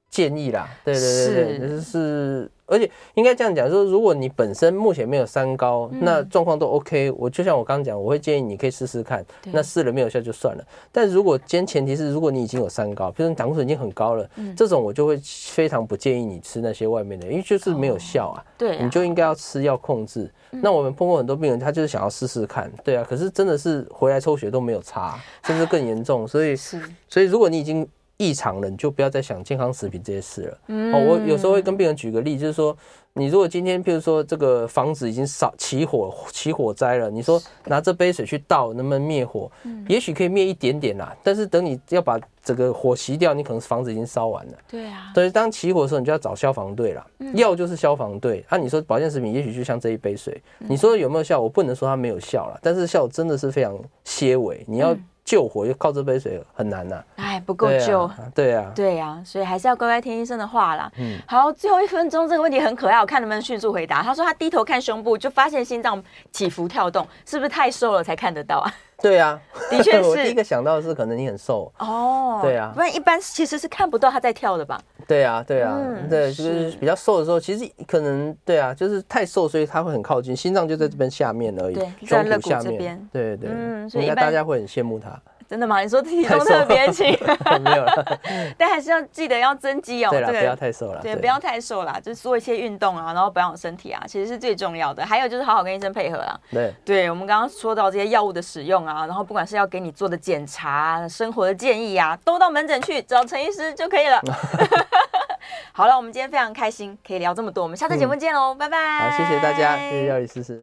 [0.10, 0.68] 建议啦。
[0.84, 1.82] 对对对对，是。
[1.82, 7.12] 是而且应该这样讲，说如果你本身目前没有三高，嗯、那状况都 OK。
[7.18, 9.26] 我就像我刚刚讲，我会建议你可以试试看。
[9.52, 10.64] 那试了没有效就算了。
[10.92, 18.46] 但如果今天前提是，如果你已经有三高，比如你胆固醇已经很高了，嗯、这种我就会非常不建议你吃那些外面的，因为就是没有效啊。
[18.58, 20.32] 对、哦，你就应该要吃药控制。
[20.52, 23.06] 那我们碰过很多病人，他就是想要试试看，对啊。
[23.08, 26.28] 可是真的是回来抽血都没有差， 甚至更严重。
[26.28, 27.88] 所以，所以如果你已经
[28.20, 30.58] 异常了，你就不要再想健康食品这些事了。
[30.68, 32.78] 嗯，哦，我有时候会跟病人举个例，就是说，
[33.14, 39.50] 你如果今天，譬如说这个房子已经烧起火起火灾了，你说拿这杯水去倒，能不能灭火？
[39.64, 41.16] 嗯，也许可以灭一点点啦。
[41.24, 44.54] 但是等你要把整个火熄掉，你可能房子已经烧完了。
[44.68, 45.14] 对啊。
[45.16, 47.08] 所以当起火的时候，你就要找消防队了。
[47.36, 48.44] 药就是消防队。
[48.50, 51.40] 啊，你说保健食品，也许就像这一杯水，你说有没有效？
[51.40, 54.62] 我不能说它没有效了，但是效真的是非常些微。
[54.68, 54.94] 你要。
[55.30, 60.92] 救活就靠这杯水很难呐、啊，哎，不够救，对呀，对啊，所以还是要乖乖听医生的话啦。
[60.98, 64.02] 嗯，好，最后一分钟，这个问题很可爱，我看能不能迅速回答。
[64.02, 68.74] 他说他低头看胸部，就发现心脏起伏跳动，是不是太瘦了才看得到啊？
[69.02, 69.40] 对啊，
[69.72, 70.04] 的确是。
[70.10, 72.40] 我第一个想到的是，可能你很瘦哦。
[72.42, 74.80] 对啊，不然一般其实是看不到他在跳的吧？
[75.08, 75.80] 对啊，对啊，
[76.10, 81.76] 对，就是比较瘦的时候，其实可能对啊，就是太瘦，所以他会很靠近心脏，就在这边下面而已，
[82.06, 83.10] 在肋骨下面。
[83.12, 85.20] 对对，嗯，所以大家会很羡慕他。
[85.50, 85.80] 真的吗？
[85.82, 87.08] 你说体重特别轻，
[87.64, 88.20] 没有了。
[88.56, 90.10] 但还是要记得要增肌哦。
[90.12, 91.02] 对了，不要太瘦了。
[91.02, 95.04] 对，不要太瘦啦，就是做一些运动啊，然后保养身体啊，其实是最重要的。
[95.06, 96.40] 还有就是好好跟医生配合啦。
[96.52, 104.22] 对，对我们刚刚说到这些药物的使用啊，然后不管是要给你做的检查、生活的建议啊，都到门诊去找陈医师就可以了。
[105.74, 109.10] 好了，我们今天非常开心可以聊这么多，我们下次节目见喽，拜拜。
[109.10, 110.58] 好，谢谢大家，谢谢药理诗诗。